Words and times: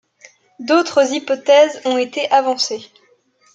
D'autres 0.57 1.13
hypothèses 1.13 1.79
ont 1.85 1.95
été 1.95 2.27
avancées. 2.31 2.91